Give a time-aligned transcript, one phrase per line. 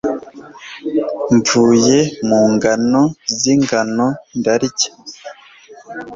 [1.35, 1.99] mvuye
[2.29, 3.01] mu ngano
[3.37, 4.89] z'ingano ndarya